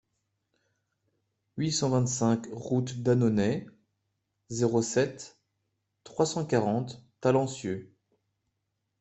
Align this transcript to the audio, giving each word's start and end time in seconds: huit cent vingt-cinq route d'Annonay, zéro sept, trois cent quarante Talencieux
huit 1.57 1.71
cent 1.71 1.91
vingt-cinq 1.91 2.47
route 2.51 3.03
d'Annonay, 3.03 3.67
zéro 4.49 4.81
sept, 4.81 5.37
trois 6.03 6.25
cent 6.25 6.43
quarante 6.43 7.05
Talencieux 7.21 7.93